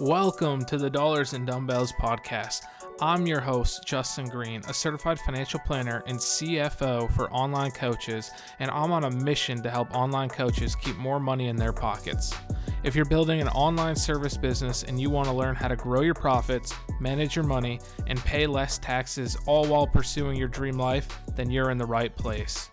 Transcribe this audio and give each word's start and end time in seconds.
Welcome 0.00 0.64
to 0.66 0.78
the 0.78 0.88
Dollars 0.88 1.32
and 1.32 1.46
Dumbbells 1.46 1.92
podcast. 1.92 2.62
I'm 3.00 3.26
your 3.26 3.40
host, 3.40 3.86
Justin 3.86 4.28
Green, 4.28 4.62
a 4.68 4.74
certified 4.74 5.18
financial 5.18 5.60
planner 5.60 6.02
and 6.06 6.18
CFO 6.18 7.12
for 7.12 7.30
online 7.32 7.70
coaches, 7.70 8.30
and 8.60 8.70
I'm 8.70 8.92
on 8.92 9.04
a 9.04 9.10
mission 9.10 9.62
to 9.62 9.70
help 9.70 9.94
online 9.94 10.28
coaches 10.28 10.74
keep 10.76 10.96
more 10.96 11.20
money 11.20 11.48
in 11.48 11.56
their 11.56 11.72
pockets. 11.72 12.34
If 12.82 12.94
you're 12.94 13.04
building 13.04 13.40
an 13.40 13.48
online 13.48 13.96
service 13.96 14.36
business 14.36 14.84
and 14.84 14.98
you 14.98 15.10
want 15.10 15.28
to 15.28 15.34
learn 15.34 15.54
how 15.54 15.68
to 15.68 15.76
grow 15.76 16.00
your 16.00 16.14
profits, 16.14 16.72
manage 16.98 17.36
your 17.36 17.44
money, 17.44 17.80
and 18.06 18.18
pay 18.20 18.46
less 18.46 18.78
taxes 18.78 19.36
all 19.46 19.66
while 19.66 19.86
pursuing 19.86 20.36
your 20.36 20.48
dream 20.48 20.78
life, 20.78 21.20
then 21.34 21.50
you're 21.50 21.70
in 21.70 21.78
the 21.78 21.86
right 21.86 22.14
place. 22.16 22.70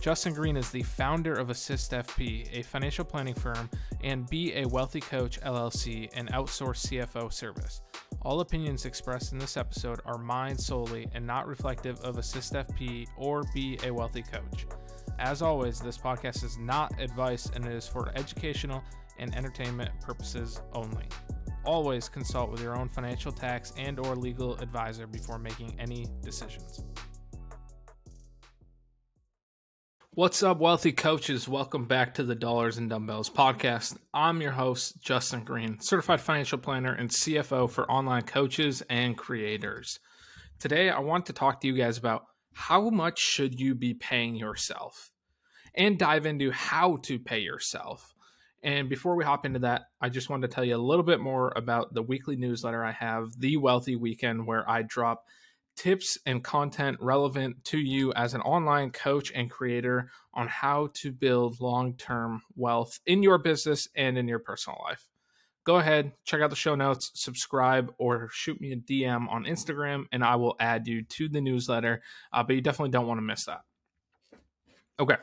Justin 0.00 0.32
Green 0.32 0.56
is 0.56 0.70
the 0.70 0.82
founder 0.82 1.34
of 1.34 1.50
Assist 1.50 1.90
FP, 1.90 2.48
a 2.58 2.62
financial 2.62 3.04
planning 3.04 3.34
firm, 3.34 3.68
and 4.02 4.26
Be 4.30 4.54
a 4.54 4.66
Wealthy 4.66 5.00
Coach 5.00 5.38
LLC, 5.42 6.08
an 6.14 6.26
outsourced 6.28 6.88
CFO 6.88 7.30
service. 7.30 7.82
All 8.22 8.40
opinions 8.40 8.86
expressed 8.86 9.32
in 9.32 9.38
this 9.38 9.58
episode 9.58 10.00
are 10.06 10.16
mine 10.16 10.56
solely 10.56 11.06
and 11.12 11.26
not 11.26 11.46
reflective 11.46 12.00
of 12.00 12.16
Assist 12.16 12.54
FP 12.54 13.08
or 13.18 13.42
Be 13.52 13.78
a 13.84 13.90
Wealthy 13.90 14.22
Coach. 14.22 14.66
As 15.18 15.42
always, 15.42 15.80
this 15.80 15.98
podcast 15.98 16.44
is 16.44 16.56
not 16.56 16.98
advice 16.98 17.50
and 17.54 17.66
it 17.66 17.72
is 17.72 17.86
for 17.86 18.10
educational 18.16 18.82
and 19.18 19.36
entertainment 19.36 19.90
purposes 20.00 20.62
only. 20.72 21.04
Always 21.66 22.08
consult 22.08 22.50
with 22.50 22.62
your 22.62 22.74
own 22.74 22.88
financial 22.88 23.32
tax 23.32 23.74
and 23.76 23.98
or 23.98 24.16
legal 24.16 24.56
advisor 24.60 25.06
before 25.06 25.38
making 25.38 25.76
any 25.78 26.06
decisions. 26.22 26.84
What's 30.14 30.42
up, 30.42 30.58
wealthy 30.58 30.90
coaches? 30.90 31.46
Welcome 31.46 31.84
back 31.84 32.14
to 32.14 32.24
the 32.24 32.34
Dollars 32.34 32.78
and 32.78 32.90
Dumbbells 32.90 33.30
podcast. 33.30 33.96
I'm 34.12 34.42
your 34.42 34.50
host, 34.50 35.00
Justin 35.00 35.44
Green, 35.44 35.78
certified 35.78 36.20
financial 36.20 36.58
planner 36.58 36.92
and 36.92 37.08
CFO 37.08 37.70
for 37.70 37.88
online 37.88 38.22
coaches 38.22 38.82
and 38.90 39.16
creators. 39.16 40.00
Today, 40.58 40.90
I 40.90 40.98
want 40.98 41.26
to 41.26 41.32
talk 41.32 41.60
to 41.60 41.68
you 41.68 41.74
guys 41.74 41.96
about 41.96 42.24
how 42.52 42.90
much 42.90 43.20
should 43.20 43.60
you 43.60 43.76
be 43.76 43.94
paying 43.94 44.34
yourself 44.34 45.12
and 45.76 45.96
dive 45.96 46.26
into 46.26 46.50
how 46.50 46.96
to 47.04 47.20
pay 47.20 47.38
yourself. 47.38 48.12
And 48.64 48.88
before 48.88 49.14
we 49.14 49.24
hop 49.24 49.46
into 49.46 49.60
that, 49.60 49.82
I 50.00 50.08
just 50.08 50.28
wanted 50.28 50.48
to 50.48 50.52
tell 50.52 50.64
you 50.64 50.74
a 50.74 50.76
little 50.76 51.04
bit 51.04 51.20
more 51.20 51.52
about 51.54 51.94
the 51.94 52.02
weekly 52.02 52.34
newsletter 52.34 52.84
I 52.84 52.90
have, 52.90 53.38
The 53.38 53.58
Wealthy 53.58 53.94
Weekend, 53.94 54.44
where 54.44 54.68
I 54.68 54.82
drop 54.82 55.26
tips 55.76 56.18
and 56.26 56.44
content 56.44 56.98
relevant 57.00 57.64
to 57.64 57.78
you 57.78 58.12
as 58.14 58.34
an 58.34 58.40
online 58.42 58.90
coach 58.90 59.32
and 59.34 59.50
creator 59.50 60.10
on 60.34 60.46
how 60.48 60.90
to 60.94 61.12
build 61.12 61.60
long 61.60 61.94
term 61.94 62.42
wealth 62.54 62.98
in 63.06 63.22
your 63.22 63.38
business 63.38 63.88
and 63.94 64.18
in 64.18 64.28
your 64.28 64.38
personal 64.38 64.78
life. 64.84 65.06
Go 65.64 65.76
ahead, 65.76 66.12
check 66.24 66.40
out 66.40 66.50
the 66.50 66.56
show 66.56 66.74
notes, 66.74 67.10
subscribe, 67.14 67.92
or 67.98 68.28
shoot 68.32 68.60
me 68.60 68.72
a 68.72 68.76
DM 68.76 69.28
on 69.28 69.44
Instagram, 69.44 70.04
and 70.10 70.24
I 70.24 70.36
will 70.36 70.56
add 70.58 70.86
you 70.86 71.02
to 71.02 71.28
the 71.28 71.40
newsletter. 71.40 72.02
Uh, 72.32 72.42
but 72.42 72.56
you 72.56 72.62
definitely 72.62 72.90
don't 72.90 73.06
want 73.06 73.18
to 73.18 73.22
miss 73.22 73.44
that. 73.44 73.60
Okay. 74.98 75.16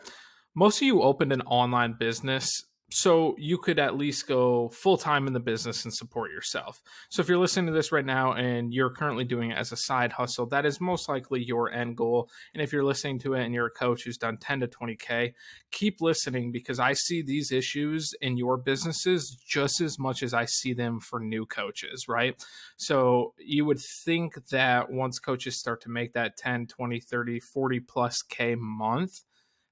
Most 0.55 0.77
of 0.77 0.87
you 0.87 1.01
opened 1.01 1.33
an 1.33 1.41
online 1.41 1.95
business 1.99 2.63
so 2.89 3.35
you 3.37 3.57
could 3.57 3.79
at 3.79 3.97
least 3.97 4.27
go 4.27 4.69
full 4.69 4.97
time 4.97 5.27
in 5.27 5.33
the 5.33 5.41
business 5.41 5.83
and 5.83 5.93
support 5.93 6.31
yourself. 6.31 6.81
So 7.09 7.21
if 7.21 7.27
you're 7.27 7.37
listening 7.37 7.65
to 7.65 7.73
this 7.73 7.91
right 7.91 8.05
now 8.05 8.31
and 8.33 8.73
you're 8.73 8.89
currently 8.89 9.25
doing 9.25 9.51
it 9.51 9.57
as 9.57 9.73
a 9.73 9.77
side 9.77 10.13
hustle, 10.13 10.45
that 10.47 10.65
is 10.65 10.79
most 10.79 11.09
likely 11.09 11.43
your 11.43 11.69
end 11.69 11.97
goal. 11.97 12.29
And 12.53 12.63
if 12.63 12.71
you're 12.71 12.85
listening 12.85 13.19
to 13.19 13.33
it 13.33 13.43
and 13.43 13.53
you're 13.53 13.67
a 13.67 13.71
coach 13.71 14.03
who's 14.03 14.17
done 14.17 14.37
10 14.37 14.61
to 14.61 14.67
20k, 14.67 15.33
keep 15.71 15.99
listening 15.99 16.53
because 16.53 16.79
I 16.79 16.93
see 16.93 17.21
these 17.21 17.51
issues 17.51 18.13
in 18.21 18.37
your 18.37 18.55
businesses 18.55 19.37
just 19.45 19.81
as 19.81 19.99
much 19.99 20.23
as 20.23 20.33
I 20.33 20.45
see 20.45 20.73
them 20.73 21.01
for 21.01 21.19
new 21.19 21.45
coaches, 21.45 22.07
right? 22.07 22.41
So 22.77 23.33
you 23.37 23.65
would 23.65 23.81
think 24.05 24.47
that 24.47 24.89
once 24.89 25.19
coaches 25.19 25.59
start 25.59 25.81
to 25.81 25.89
make 25.89 26.13
that 26.13 26.37
10, 26.37 26.67
20, 26.67 27.01
30, 27.01 27.39
40 27.41 27.79
plus 27.81 28.21
k 28.21 28.55
month, 28.55 29.23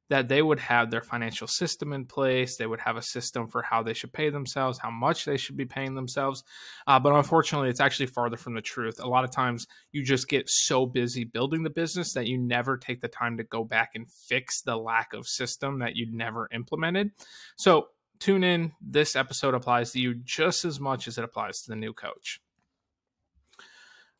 that 0.09 0.27
they 0.27 0.41
would 0.41 0.59
have 0.59 0.91
their 0.91 1.01
financial 1.01 1.47
system 1.47 1.93
in 1.93 2.05
place. 2.05 2.57
They 2.57 2.67
would 2.67 2.79
have 2.81 2.95
a 2.95 3.01
system 3.01 3.47
for 3.47 3.61
how 3.61 3.81
they 3.81 3.93
should 3.93 4.13
pay 4.13 4.29
themselves, 4.29 4.77
how 4.77 4.91
much 4.91 5.25
they 5.25 5.37
should 5.37 5.57
be 5.57 5.65
paying 5.65 5.95
themselves. 5.95 6.43
Uh, 6.85 6.99
but 6.99 7.13
unfortunately, 7.13 7.69
it's 7.69 7.79
actually 7.79 8.05
farther 8.07 8.37
from 8.37 8.53
the 8.53 8.61
truth. 8.61 8.99
A 8.99 9.07
lot 9.07 9.23
of 9.23 9.31
times, 9.31 9.65
you 9.91 10.03
just 10.03 10.27
get 10.27 10.49
so 10.49 10.85
busy 10.85 11.23
building 11.23 11.63
the 11.63 11.69
business 11.69 12.13
that 12.13 12.27
you 12.27 12.37
never 12.37 12.77
take 12.77 13.01
the 13.01 13.07
time 13.07 13.37
to 13.37 13.43
go 13.43 13.63
back 13.63 13.91
and 13.95 14.07
fix 14.11 14.61
the 14.61 14.77
lack 14.77 15.13
of 15.13 15.27
system 15.27 15.79
that 15.79 15.95
you 15.95 16.07
never 16.11 16.47
implemented. 16.51 17.11
So, 17.55 17.87
tune 18.19 18.43
in. 18.43 18.73
This 18.81 19.15
episode 19.15 19.55
applies 19.55 19.91
to 19.91 19.99
you 19.99 20.13
just 20.13 20.65
as 20.65 20.79
much 20.79 21.07
as 21.07 21.17
it 21.17 21.23
applies 21.23 21.61
to 21.61 21.69
the 21.69 21.75
new 21.75 21.93
coach. 21.93 22.39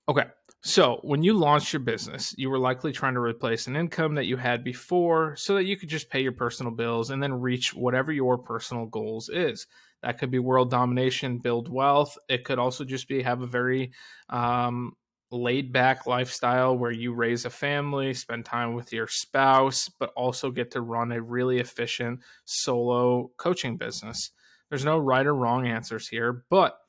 Okay. 0.08 0.26
So, 0.68 1.00
when 1.04 1.22
you 1.22 1.34
launched 1.34 1.74
your 1.74 1.82
business, 1.82 2.34
you 2.40 2.50
were 2.50 2.58
likely 2.58 2.92
trying 2.92 3.14
to 3.14 3.20
replace 3.20 3.68
an 3.68 3.76
income 3.76 4.16
that 4.16 4.26
you 4.26 4.36
had 4.36 4.64
before 4.64 5.36
so 5.36 5.54
that 5.54 5.66
you 5.66 5.78
could 5.78 5.90
just 5.90 6.10
pay 6.10 6.22
your 6.22 6.32
personal 6.32 6.72
bills 6.72 7.12
and 7.12 7.22
then 7.22 7.40
reach 7.40 7.76
whatever 7.76 8.12
your 8.12 8.40
personal 8.40 8.88
goals 8.88 9.30
is. 9.30 9.68
That 10.02 10.18
could 10.18 10.32
be 10.32 10.40
world 10.40 10.72
domination, 10.72 11.38
build 11.38 11.72
wealth. 11.72 12.18
It 12.28 12.46
could 12.46 12.58
also 12.58 12.84
just 12.84 13.08
be 13.08 13.22
have 13.22 13.44
a 13.44 13.48
very 13.48 13.92
um, 14.28 14.94
laid 15.30 15.72
back 15.72 16.08
lifestyle 16.08 16.76
where 16.76 16.90
you 16.90 17.14
raise 17.14 17.46
a 17.46 17.52
family, 17.52 18.16
spend 18.16 18.46
time 18.46 18.74
with 18.74 18.92
your 18.92 19.08
spouse, 19.08 19.88
but 20.00 20.14
also 20.16 20.50
get 20.50 20.72
to 20.72 20.82
run 20.82 21.12
a 21.12 21.22
really 21.22 21.60
efficient 21.60 22.22
solo 22.46 23.30
coaching 23.38 23.78
business. 23.78 24.32
There's 24.72 24.84
no 24.84 24.98
right 24.98 25.28
or 25.28 25.36
wrong 25.36 25.68
answers 25.68 26.08
here, 26.08 26.44
but 26.50 26.80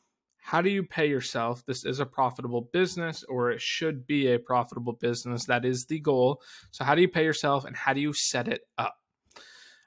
how 0.47 0.63
do 0.63 0.71
you 0.71 0.85
pay 0.85 1.09
yourself? 1.09 1.67
This 1.67 1.85
is 1.85 1.99
a 1.99 2.07
profitable 2.07 2.71
business, 2.73 3.25
or 3.29 3.51
it 3.51 3.61
should 3.61 4.07
be 4.07 4.29
a 4.29 4.39
profitable 4.39 4.93
business. 4.93 5.47
That 5.47 5.65
is 5.65 5.87
the 5.87 5.99
goal. 5.99 6.41
So, 6.71 6.85
how 6.85 6.95
do 6.95 7.01
you 7.01 7.09
pay 7.09 7.25
yourself 7.25 7.65
and 7.65 7.75
how 7.75 7.95
do 7.95 8.01
you 8.01 8.13
set 8.13 8.47
it 8.47 8.61
up? 8.79 8.95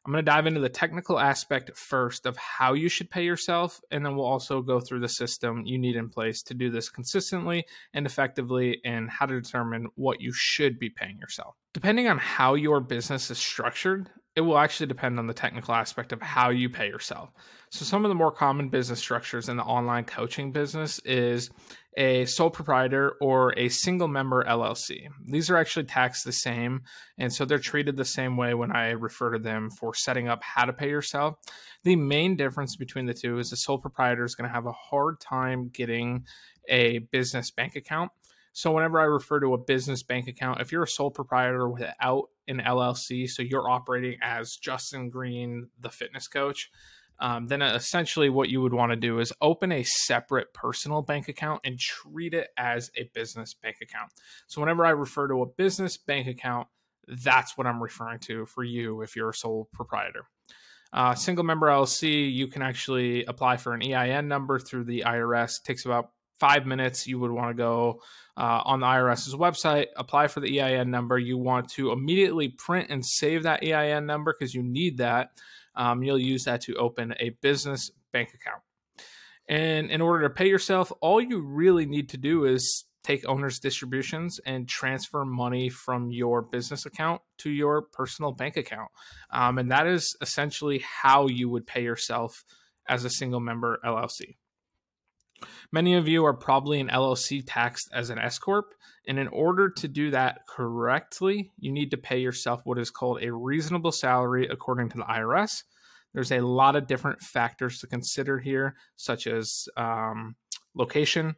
I'm 0.05 0.11
going 0.11 0.25
to 0.25 0.29
dive 0.29 0.47
into 0.47 0.59
the 0.59 0.67
technical 0.67 1.17
aspect 1.17 1.77
first 1.77 2.25
of 2.25 2.35
how 2.35 2.73
you 2.73 2.89
should 2.89 3.09
pay 3.09 3.23
yourself, 3.23 3.79
and 3.89 4.05
then 4.05 4.17
we'll 4.17 4.25
also 4.25 4.61
go 4.61 4.81
through 4.81 4.99
the 4.99 5.07
system 5.07 5.65
you 5.65 5.77
need 5.77 5.95
in 5.95 6.09
place 6.09 6.43
to 6.43 6.53
do 6.53 6.69
this 6.69 6.89
consistently 6.89 7.65
and 7.93 8.05
effectively, 8.05 8.81
and 8.83 9.09
how 9.09 9.27
to 9.27 9.39
determine 9.39 9.87
what 9.95 10.19
you 10.19 10.33
should 10.33 10.77
be 10.77 10.89
paying 10.89 11.19
yourself. 11.19 11.55
Depending 11.73 12.07
on 12.07 12.17
how 12.17 12.55
your 12.55 12.79
business 12.79 13.29
is 13.29 13.37
structured, 13.37 14.09
it 14.35 14.41
will 14.41 14.57
actually 14.57 14.87
depend 14.87 15.19
on 15.19 15.27
the 15.27 15.33
technical 15.33 15.73
aspect 15.73 16.11
of 16.11 16.21
how 16.21 16.49
you 16.49 16.69
pay 16.69 16.87
yourself. 16.87 17.29
So, 17.71 17.85
some 17.85 18.05
of 18.05 18.09
the 18.09 18.15
more 18.15 18.31
common 18.31 18.69
business 18.69 18.99
structures 18.99 19.49
in 19.49 19.57
the 19.57 19.63
online 19.63 20.05
coaching 20.05 20.51
business 20.51 20.99
is 20.99 21.49
a 21.97 22.25
sole 22.25 22.49
proprietor 22.49 23.15
or 23.21 23.53
a 23.57 23.69
single 23.69 24.07
member 24.07 24.43
LLC. 24.43 25.09
These 25.25 25.49
are 25.49 25.57
actually 25.57 25.85
taxed 25.85 26.23
the 26.23 26.31
same, 26.31 26.81
and 27.17 27.31
so 27.31 27.45
they're 27.45 27.59
treated 27.59 27.97
the 27.97 28.05
same 28.05 28.37
way 28.37 28.53
when 28.53 28.71
I 28.71 28.91
refer 28.91 29.33
to 29.33 29.39
them 29.39 29.69
for 29.69 29.93
setting 29.93 30.27
up 30.27 30.41
how 30.41 30.65
to 30.65 30.73
pay 30.73 30.89
yourself. 30.89 31.35
The 31.83 31.95
main 31.95 32.35
difference 32.35 32.75
between 32.77 33.05
the 33.05 33.13
two 33.13 33.39
is 33.39 33.49
the 33.49 33.57
sole 33.57 33.79
proprietor 33.79 34.23
is 34.23 34.35
going 34.35 34.47
to 34.47 34.53
have 34.53 34.65
a 34.65 34.71
hard 34.71 35.19
time 35.19 35.69
getting 35.69 36.25
a 36.69 36.99
business 37.11 37.51
bank 37.51 37.75
account. 37.75 38.11
So, 38.53 38.71
whenever 38.71 38.99
I 38.99 39.05
refer 39.05 39.39
to 39.39 39.53
a 39.53 39.57
business 39.57 40.03
bank 40.03 40.27
account, 40.27 40.61
if 40.61 40.71
you're 40.71 40.83
a 40.83 40.87
sole 40.87 41.11
proprietor 41.11 41.69
without 41.69 42.29
an 42.47 42.61
LLC, 42.65 43.27
so 43.27 43.41
you're 43.41 43.69
operating 43.69 44.17
as 44.21 44.55
Justin 44.55 45.09
Green, 45.09 45.67
the 45.79 45.89
fitness 45.89 46.27
coach, 46.27 46.69
um, 47.19 47.47
then 47.47 47.61
essentially 47.61 48.29
what 48.29 48.49
you 48.49 48.61
would 48.61 48.73
want 48.73 48.91
to 48.91 48.95
do 48.95 49.19
is 49.19 49.33
open 49.41 49.71
a 49.71 49.83
separate 49.83 50.53
personal 50.53 51.01
bank 51.01 51.27
account 51.27 51.61
and 51.65 51.77
treat 51.77 52.33
it 52.33 52.47
as 52.57 52.89
a 52.95 53.09
business 53.13 53.53
bank 53.53 53.77
account. 53.81 54.11
So 54.47 54.61
whenever 54.61 54.85
I 54.85 54.91
refer 54.91 55.27
to 55.27 55.41
a 55.41 55.45
business 55.45 55.97
bank 55.97 56.27
account, 56.27 56.67
that's 57.07 57.57
what 57.57 57.67
I'm 57.67 57.81
referring 57.81 58.19
to 58.19 58.45
for 58.45 58.63
you 58.63 59.01
if 59.01 59.15
you're 59.15 59.29
a 59.29 59.33
sole 59.33 59.67
proprietor. 59.73 60.25
Uh, 60.91 61.13
single 61.13 61.43
member 61.43 61.67
LLC, 61.67 62.33
you 62.33 62.47
can 62.47 62.61
actually 62.61 63.25
apply 63.25 63.57
for 63.57 63.73
an 63.73 63.81
EIN 63.81 64.27
number 64.27 64.57
through 64.57 64.85
the 64.85 65.03
IRS. 65.05 65.59
It 65.59 65.65
takes 65.65 65.85
about 65.85 66.11
five 66.39 66.65
minutes. 66.65 67.07
You 67.07 67.19
would 67.19 67.31
want 67.31 67.49
to 67.49 67.53
go 67.53 68.01
uh, 68.37 68.61
on 68.65 68.79
the 68.79 68.87
IRS's 68.87 69.35
website, 69.35 69.87
apply 69.95 70.27
for 70.27 70.39
the 70.39 70.61
EIN 70.61 70.89
number. 70.89 71.17
You 71.17 71.37
want 71.37 71.69
to 71.71 71.91
immediately 71.91 72.49
print 72.49 72.89
and 72.89 73.05
save 73.05 73.43
that 73.43 73.63
EIN 73.63 74.05
number 74.05 74.33
because 74.37 74.53
you 74.53 74.63
need 74.63 74.97
that. 74.97 75.31
Um, 75.75 76.03
you'll 76.03 76.19
use 76.19 76.45
that 76.45 76.61
to 76.61 76.75
open 76.75 77.13
a 77.19 77.29
business 77.41 77.91
bank 78.11 78.29
account. 78.33 78.61
And 79.47 79.89
in 79.89 80.01
order 80.01 80.27
to 80.27 80.33
pay 80.33 80.47
yourself, 80.47 80.91
all 81.01 81.19
you 81.19 81.41
really 81.41 81.85
need 81.85 82.09
to 82.09 82.17
do 82.17 82.45
is 82.45 82.85
take 83.03 83.27
owner's 83.27 83.59
distributions 83.59 84.39
and 84.45 84.67
transfer 84.67 85.25
money 85.25 85.69
from 85.69 86.11
your 86.11 86.41
business 86.41 86.85
account 86.85 87.21
to 87.39 87.49
your 87.49 87.81
personal 87.81 88.31
bank 88.31 88.57
account. 88.57 88.89
Um, 89.31 89.57
and 89.57 89.71
that 89.71 89.87
is 89.87 90.15
essentially 90.21 90.83
how 90.85 91.27
you 91.27 91.49
would 91.49 91.65
pay 91.65 91.81
yourself 91.81 92.43
as 92.87 93.05
a 93.05 93.09
single 93.09 93.39
member 93.39 93.79
LLC. 93.85 94.35
Many 95.71 95.95
of 95.95 96.07
you 96.07 96.25
are 96.25 96.33
probably 96.33 96.79
an 96.79 96.89
LLC 96.89 97.43
taxed 97.45 97.89
as 97.93 98.09
an 98.09 98.19
S 98.19 98.39
Corp. 98.39 98.73
And 99.07 99.17
in 99.17 99.27
order 99.29 99.69
to 99.69 99.87
do 99.87 100.11
that 100.11 100.41
correctly, 100.47 101.51
you 101.57 101.71
need 101.71 101.91
to 101.91 101.97
pay 101.97 102.19
yourself 102.19 102.61
what 102.63 102.77
is 102.77 102.91
called 102.91 103.23
a 103.23 103.33
reasonable 103.33 103.91
salary 103.91 104.47
according 104.47 104.89
to 104.89 104.97
the 104.97 105.03
IRS. 105.03 105.63
There's 106.13 106.31
a 106.31 106.41
lot 106.41 106.75
of 106.75 106.87
different 106.87 107.21
factors 107.21 107.79
to 107.79 107.87
consider 107.87 108.39
here, 108.39 108.75
such 108.95 109.27
as 109.27 109.67
um, 109.77 110.35
location, 110.75 111.35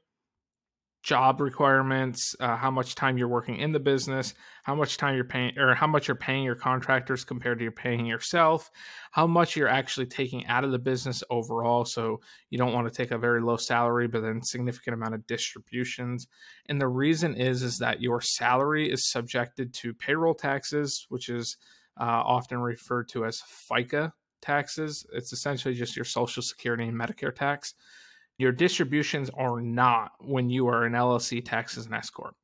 job 1.03 1.42
requirements, 1.42 2.36
uh, 2.39 2.56
how 2.56 2.69
much 2.69 2.94
time 2.94 3.18
you're 3.18 3.27
working 3.27 3.57
in 3.57 3.71
the 3.71 3.80
business, 3.80 4.36
how 4.63 4.75
much 4.75 4.98
time 4.98 5.15
you're 5.15 5.24
paying, 5.24 5.57
or 5.57 5.74
how 5.74 5.88
much 5.88 6.07
you're 6.07 6.15
paying 6.15 6.44
your 6.44 6.56
contractors 6.56 7.24
compared 7.24 7.57
to 7.57 7.63
you're 7.63 7.71
paying 7.71 8.06
yourself, 8.06 8.69
how 9.12 9.25
much 9.25 9.56
you're 9.56 9.68
actually 9.68 10.06
taking 10.06 10.45
out 10.45 10.63
of 10.63 10.71
the 10.71 10.80
business 10.80 11.24
overall. 11.31 11.86
So 11.86 12.21
you 12.51 12.57
don't 12.59 12.74
want 12.74 12.88
to 12.88 12.94
take 12.94 13.12
a 13.12 13.18
very 13.18 13.42
low 13.42 13.57
salary, 13.57 14.07
but 14.07 14.21
then 14.21 14.44
significant 14.44 14.94
amount 14.94 15.15
of 15.15 15.25
distributions. 15.25 16.27
And 16.68 16.80
the 16.80 16.88
reason 16.88 17.36
is 17.36 17.63
is 17.63 17.80
that 17.80 18.01
your 18.01 18.21
salary 18.21 18.92
is 18.92 19.12
subjected 19.12 19.74
to 19.75 19.94
payroll 19.95 20.36
taxes, 20.36 21.07
which 21.09 21.30
is 21.30 21.57
uh, 22.00 22.04
often 22.04 22.59
referred 22.59 23.09
to 23.09 23.25
as 23.25 23.42
FICA 23.71 24.13
taxes. 24.42 25.06
It's 25.13 25.33
essentially 25.33 25.74
just 25.74 25.95
your 25.95 26.06
Social 26.06 26.44
Security 26.44 26.86
and 26.86 27.00
Medicare 27.00 27.33
tax. 27.33 27.74
Your 28.41 28.51
distributions 28.51 29.29
are 29.38 29.61
not 29.61 30.13
when 30.19 30.49
you 30.49 30.67
are 30.67 30.83
an 30.83 30.93
LLC 30.93 31.45
taxed 31.45 31.77
as 31.77 31.85
an 31.85 31.93
S 31.93 32.09
corp. 32.09 32.35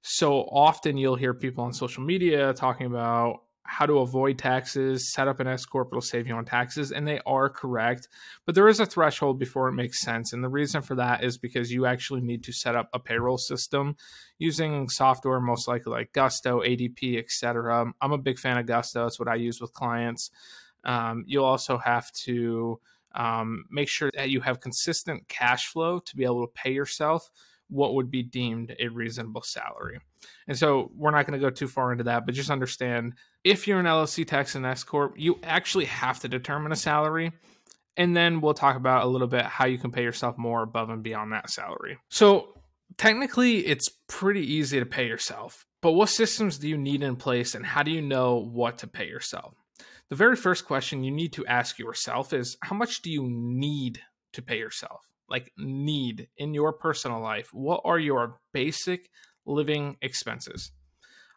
So 0.00 0.42
often 0.44 0.96
you'll 0.96 1.16
hear 1.16 1.34
people 1.34 1.64
on 1.64 1.72
social 1.72 2.04
media 2.04 2.54
talking 2.54 2.86
about 2.86 3.40
how 3.64 3.84
to 3.84 3.98
avoid 3.98 4.38
taxes, 4.38 5.12
set 5.12 5.26
up 5.26 5.40
an 5.40 5.48
S 5.48 5.64
corp, 5.64 5.88
it'll 5.90 6.02
save 6.02 6.28
you 6.28 6.36
on 6.36 6.44
taxes, 6.44 6.92
and 6.92 7.04
they 7.04 7.18
are 7.26 7.48
correct. 7.48 8.06
But 8.46 8.54
there 8.54 8.68
is 8.68 8.78
a 8.78 8.86
threshold 8.86 9.40
before 9.40 9.66
it 9.66 9.72
makes 9.72 10.00
sense, 10.02 10.32
and 10.32 10.44
the 10.44 10.48
reason 10.48 10.82
for 10.82 10.94
that 10.94 11.24
is 11.24 11.36
because 11.36 11.72
you 11.72 11.84
actually 11.84 12.20
need 12.20 12.44
to 12.44 12.52
set 12.52 12.76
up 12.76 12.88
a 12.92 13.00
payroll 13.00 13.36
system 13.36 13.96
using 14.38 14.88
software, 14.88 15.40
most 15.40 15.66
likely 15.66 15.90
like 15.90 16.12
Gusto, 16.12 16.60
ADP, 16.60 17.18
etc. 17.18 17.92
I'm 18.00 18.12
a 18.12 18.18
big 18.18 18.38
fan 18.38 18.56
of 18.56 18.66
Gusto; 18.66 19.04
it's 19.04 19.18
what 19.18 19.28
I 19.28 19.34
use 19.34 19.60
with 19.60 19.72
clients. 19.72 20.30
Um, 20.84 21.24
you'll 21.26 21.44
also 21.44 21.76
have 21.76 22.08
to 22.24 22.78
um, 23.14 23.64
make 23.70 23.88
sure 23.88 24.10
that 24.14 24.30
you 24.30 24.40
have 24.40 24.60
consistent 24.60 25.28
cash 25.28 25.68
flow 25.68 25.98
to 26.00 26.16
be 26.16 26.24
able 26.24 26.46
to 26.46 26.52
pay 26.52 26.72
yourself 26.72 27.30
what 27.68 27.94
would 27.94 28.10
be 28.10 28.22
deemed 28.22 28.74
a 28.78 28.88
reasonable 28.88 29.42
salary. 29.42 30.00
And 30.48 30.58
so 30.58 30.90
we're 30.94 31.12
not 31.12 31.26
going 31.26 31.38
to 31.38 31.44
go 31.44 31.50
too 31.50 31.68
far 31.68 31.92
into 31.92 32.04
that, 32.04 32.26
but 32.26 32.34
just 32.34 32.50
understand 32.50 33.14
if 33.44 33.66
you're 33.66 33.78
an 33.78 33.86
LLC 33.86 34.26
tax 34.26 34.54
and 34.54 34.66
S 34.66 34.84
corp, 34.84 35.14
you 35.16 35.38
actually 35.42 35.86
have 35.86 36.20
to 36.20 36.28
determine 36.28 36.72
a 36.72 36.76
salary. 36.76 37.32
And 37.96 38.16
then 38.16 38.40
we'll 38.40 38.54
talk 38.54 38.76
about 38.76 39.04
a 39.04 39.08
little 39.08 39.28
bit 39.28 39.44
how 39.44 39.66
you 39.66 39.78
can 39.78 39.92
pay 39.92 40.02
yourself 40.02 40.36
more 40.36 40.62
above 40.62 40.90
and 40.90 41.02
beyond 41.02 41.32
that 41.32 41.50
salary. 41.50 41.98
So 42.08 42.60
technically, 42.96 43.66
it's 43.66 43.88
pretty 44.08 44.54
easy 44.54 44.78
to 44.78 44.86
pay 44.86 45.06
yourself. 45.06 45.66
But 45.80 45.92
what 45.92 46.08
systems 46.08 46.58
do 46.58 46.68
you 46.68 46.76
need 46.76 47.02
in 47.02 47.16
place 47.16 47.54
and 47.54 47.64
how 47.64 47.82
do 47.82 47.90
you 47.90 48.02
know 48.02 48.36
what 48.36 48.78
to 48.78 48.86
pay 48.86 49.06
yourself? 49.06 49.54
The 50.08 50.16
very 50.16 50.36
first 50.36 50.66
question 50.66 51.04
you 51.04 51.10
need 51.10 51.32
to 51.34 51.46
ask 51.46 51.78
yourself 51.78 52.32
is 52.32 52.56
how 52.62 52.76
much 52.76 53.02
do 53.02 53.10
you 53.10 53.26
need 53.28 54.00
to 54.32 54.42
pay 54.42 54.58
yourself? 54.58 55.06
Like, 55.28 55.52
need 55.56 56.28
in 56.36 56.54
your 56.54 56.72
personal 56.72 57.20
life. 57.20 57.50
What 57.52 57.82
are 57.84 57.98
your 57.98 58.40
basic 58.52 59.10
living 59.46 59.96
expenses? 60.02 60.72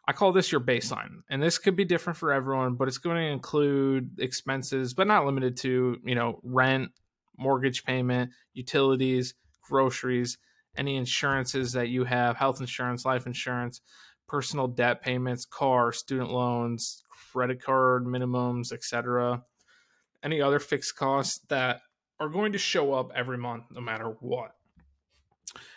I 0.06 0.12
call 0.12 0.32
this 0.32 0.52
your 0.52 0.60
baseline. 0.60 1.22
And 1.30 1.42
this 1.42 1.58
could 1.58 1.76
be 1.76 1.84
different 1.84 2.18
for 2.18 2.32
everyone, 2.32 2.74
but 2.74 2.88
it's 2.88 2.98
going 2.98 3.16
to 3.16 3.32
include 3.32 4.18
expenses, 4.18 4.92
but 4.92 5.06
not 5.06 5.24
limited 5.24 5.56
to, 5.58 5.96
you 6.04 6.14
know, 6.14 6.40
rent, 6.42 6.90
mortgage 7.38 7.84
payment, 7.84 8.30
utilities, 8.52 9.34
groceries, 9.62 10.36
any 10.76 10.96
insurances 10.96 11.72
that 11.72 11.88
you 11.88 12.04
have, 12.04 12.36
health 12.36 12.60
insurance, 12.60 13.04
life 13.04 13.26
insurance, 13.26 13.80
personal 14.26 14.66
debt 14.68 15.02
payments, 15.02 15.44
car, 15.44 15.92
student 15.92 16.30
loans, 16.30 17.02
credit 17.32 17.62
card 17.62 18.04
minimums, 18.04 18.72
etc. 18.72 19.42
Any 20.22 20.40
other 20.40 20.58
fixed 20.58 20.96
costs 20.96 21.40
that 21.48 21.80
are 22.20 22.28
going 22.28 22.52
to 22.52 22.58
show 22.58 22.92
up 22.92 23.10
every 23.14 23.38
month 23.38 23.64
no 23.70 23.80
matter 23.80 24.16
what. 24.20 24.52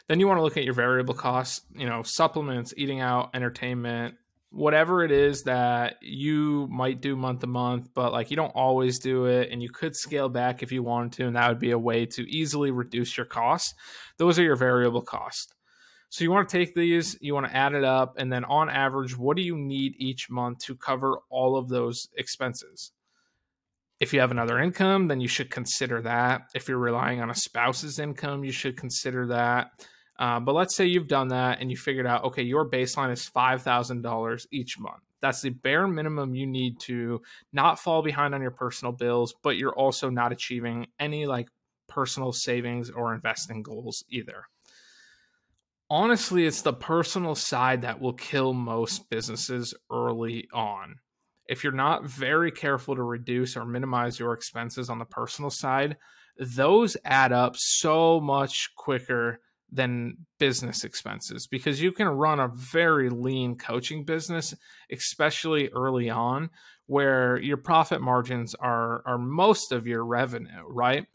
Then 0.08 0.20
you 0.20 0.28
want 0.28 0.38
to 0.38 0.44
look 0.44 0.58
at 0.58 0.64
your 0.64 0.74
variable 0.74 1.14
costs, 1.14 1.62
you 1.76 1.86
know, 1.86 2.02
supplements, 2.04 2.74
eating 2.78 3.02
out, 3.02 3.32
entertainment, 3.34 4.16
whatever 4.50 5.04
it 5.04 5.12
is 5.12 5.44
that 5.44 5.98
you 6.02 6.68
might 6.72 7.02
do 7.02 7.16
month 7.16 7.42
to 7.42 7.48
month, 7.48 7.90
but 7.94 8.14
like 8.14 8.32
you 8.32 8.38
don't 8.38 8.56
always 8.56 9.00
do 9.00 9.26
it 9.26 9.52
and 9.52 9.62
you 9.62 9.70
could 9.70 9.96
scale 9.96 10.30
back 10.30 10.64
if 10.64 10.72
you 10.72 10.82
wanted 10.82 11.12
to, 11.14 11.28
and 11.28 11.36
that 11.36 11.50
would 11.50 11.60
be 11.60 11.72
a 11.72 11.80
way 11.80 12.06
to 12.06 12.22
easily 12.32 12.72
reduce 12.72 13.18
your 13.18 13.26
costs. 13.26 13.74
Those 14.18 14.40
are 14.40 14.44
your 14.44 14.56
variable 14.56 15.02
costs. 15.02 15.54
So 16.09 16.24
you 16.24 16.31
want 16.31 16.48
to 16.48 16.57
take 16.57 16.74
these, 16.74 17.18
you 17.19 17.33
want 17.33 17.48
to 17.48 17.56
add 17.56 17.74
it 17.74 17.83
up, 17.83 18.15
and 18.18 18.31
then 18.31 18.45
on 18.45 18.69
average, 18.69 19.18
what 19.18 19.36
do 19.36 19.44
you 19.44 19.57
need 19.57 19.95
each 19.98 20.30
month 20.30 20.59
to 20.59 20.75
cover 20.75 21.19
all 21.30 21.57
of 21.57 21.68
those 21.68 22.07
expenses? 22.15 22.92
If 24.00 24.13
you 24.13 24.21
have 24.21 24.31
another 24.31 24.59
income, 24.59 25.07
then 25.07 25.19
you 25.19 25.27
should 25.27 25.50
consider 25.50 26.01
that. 26.04 26.44
If 26.56 26.69
you're 26.69 26.77
relying 26.77 27.21
on 27.21 27.30
a 27.30 27.36
spouse's 27.36 28.00
income, 28.00 28.45
you 28.45 28.51
should 28.51 28.77
consider 28.77 29.27
that. 29.27 29.71
Uh, 30.18 30.39
but 30.39 30.56
let's 30.56 30.75
say 30.75 30.86
you've 30.86 31.07
done 31.07 31.30
that 31.30 31.59
and 31.59 31.69
you 31.69 31.77
figured 31.77 32.07
out, 32.07 32.24
okay, 32.24 32.44
your 32.44 32.69
baseline 32.69 33.12
is 33.12 33.30
$5,000 33.30 34.48
each 34.51 34.80
month. 34.80 35.04
That's 35.21 35.42
the 35.42 35.50
bare 35.50 35.88
minimum 35.88 36.36
you 36.36 36.48
need 36.48 36.80
to 36.81 37.21
not 37.51 37.80
fall 37.80 38.01
behind 38.01 38.33
on 38.33 38.42
your 38.42 38.51
personal 38.51 38.92
bills, 38.92 39.36
but 39.42 39.57
you're 39.57 39.75
also 39.75 40.09
not 40.09 40.31
achieving 40.31 40.88
any 41.00 41.25
like 41.25 41.50
personal 41.88 42.31
savings 42.31 42.89
or 42.89 43.13
investing 43.13 43.63
goals 43.63 44.04
either 44.09 44.45
honestly, 45.89 46.45
it's 46.45 46.62
the 46.62 46.74
personal 46.74 47.36
side 47.36 47.81
that 47.81 48.00
will 48.00 48.13
kill 48.13 48.54
most 48.54 49.10
businesses 49.10 49.74
early 49.92 50.48
on. 50.54 50.95
If 51.48 51.63
you're 51.63 51.74
not 51.74 52.06
very 52.06 52.51
careful 52.51 52.95
to 52.95 53.04
reduce 53.04 53.56
or 53.56 53.66
minimize 53.66 54.19
your 54.19 54.34
expenses 54.34 54.89
on 54.89 55.00
the 55.00 55.06
personal 55.06 55.50
side, 55.50 55.98
those 56.38 56.98
add 57.06 57.31
up 57.31 57.56
so 57.56 58.19
much 58.19 58.69
quicker 58.75 59.39
than 59.72 60.18
business 60.39 60.84
expenses 60.84 61.48
because 61.48 61.81
you 61.81 61.92
can 61.92 62.07
run 62.07 62.40
a 62.40 62.48
very 62.48 63.10
lean 63.10 63.57
coaching 63.57 64.06
business, 64.06 64.54
especially 64.92 65.69
early 65.69 66.10
on, 66.10 66.50
where 66.86 67.38
your 67.40 67.57
profit 67.57 68.01
margins 68.01 68.56
are 68.56 69.04
are 69.06 69.18
most 69.18 69.72
of 69.72 69.86
your 69.86 70.06
revenue, 70.06 70.63
right? 70.68 71.06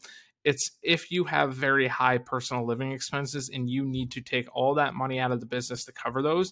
It's 0.43 0.71
if 0.81 1.11
you 1.11 1.23
have 1.25 1.53
very 1.53 1.87
high 1.87 2.17
personal 2.17 2.65
living 2.65 2.91
expenses 2.91 3.49
and 3.53 3.69
you 3.69 3.85
need 3.85 4.11
to 4.11 4.21
take 4.21 4.47
all 4.53 4.75
that 4.75 4.93
money 4.93 5.19
out 5.19 5.31
of 5.31 5.39
the 5.39 5.45
business 5.45 5.85
to 5.85 5.91
cover 5.91 6.21
those, 6.21 6.51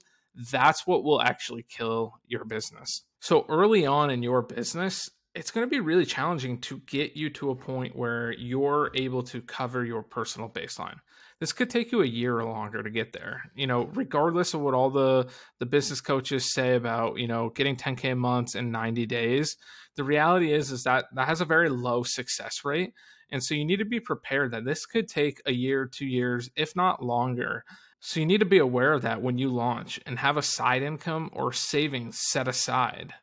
that's 0.51 0.87
what 0.87 1.03
will 1.03 1.21
actually 1.21 1.65
kill 1.69 2.13
your 2.27 2.45
business. 2.45 3.03
So 3.19 3.45
early 3.49 3.85
on 3.85 4.09
in 4.09 4.23
your 4.23 4.41
business, 4.41 5.09
it's 5.33 5.51
going 5.51 5.65
to 5.65 5.69
be 5.69 5.79
really 5.79 6.05
challenging 6.05 6.59
to 6.59 6.79
get 6.79 7.15
you 7.15 7.29
to 7.31 7.51
a 7.51 7.55
point 7.55 7.95
where 7.95 8.33
you're 8.33 8.91
able 8.95 9.23
to 9.23 9.41
cover 9.41 9.85
your 9.85 10.03
personal 10.03 10.49
baseline. 10.49 10.97
This 11.39 11.53
could 11.53 11.69
take 11.69 11.91
you 11.91 12.01
a 12.01 12.07
year 12.07 12.37
or 12.37 12.45
longer 12.45 12.83
to 12.83 12.89
get 12.89 13.13
there. 13.13 13.41
You 13.55 13.65
know, 13.65 13.89
regardless 13.93 14.53
of 14.53 14.61
what 14.61 14.73
all 14.73 14.89
the 14.89 15.27
the 15.59 15.65
business 15.65 16.01
coaches 16.01 16.53
say 16.53 16.75
about, 16.75 17.17
you 17.17 17.27
know, 17.27 17.49
getting 17.49 17.75
10k 17.75 18.17
months 18.17 18.55
in 18.55 18.71
90 18.71 19.05
days, 19.05 19.57
the 19.95 20.03
reality 20.03 20.53
is 20.53 20.71
is 20.71 20.83
that 20.83 21.05
that 21.15 21.27
has 21.27 21.41
a 21.41 21.45
very 21.45 21.69
low 21.69 22.03
success 22.03 22.63
rate 22.63 22.93
and 23.31 23.43
so 23.43 23.55
you 23.55 23.65
need 23.65 23.79
to 23.79 23.85
be 23.85 23.99
prepared 23.99 24.51
that 24.51 24.65
this 24.65 24.85
could 24.85 25.07
take 25.07 25.41
a 25.45 25.53
year, 25.53 25.85
two 25.85 26.05
years, 26.05 26.49
if 26.55 26.75
not 26.75 27.03
longer. 27.03 27.63
So 27.99 28.19
you 28.19 28.25
need 28.25 28.39
to 28.39 28.45
be 28.45 28.57
aware 28.57 28.93
of 28.93 29.03
that 29.03 29.21
when 29.21 29.37
you 29.37 29.49
launch 29.49 29.99
and 30.05 30.19
have 30.19 30.35
a 30.35 30.41
side 30.41 30.83
income 30.83 31.29
or 31.33 31.53
savings 31.53 32.19
set 32.19 32.47
aside. 32.47 33.13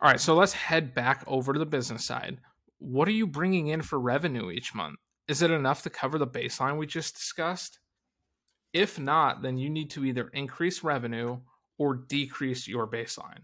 All 0.00 0.10
right, 0.10 0.20
so 0.20 0.34
let's 0.34 0.52
head 0.52 0.94
back 0.94 1.24
over 1.26 1.52
to 1.52 1.58
the 1.58 1.66
business 1.66 2.06
side. 2.06 2.38
What 2.78 3.08
are 3.08 3.12
you 3.12 3.26
bringing 3.26 3.68
in 3.68 3.82
for 3.82 3.98
revenue 3.98 4.50
each 4.50 4.74
month? 4.74 4.96
Is 5.28 5.42
it 5.42 5.50
enough 5.50 5.82
to 5.82 5.90
cover 5.90 6.18
the 6.18 6.26
baseline 6.26 6.78
we 6.78 6.86
just 6.86 7.14
discussed? 7.14 7.78
If 8.72 8.98
not, 8.98 9.42
then 9.42 9.58
you 9.58 9.70
need 9.70 9.90
to 9.90 10.04
either 10.04 10.28
increase 10.28 10.82
revenue 10.82 11.38
or 11.78 11.94
decrease 11.94 12.66
your 12.66 12.86
baseline. 12.86 13.42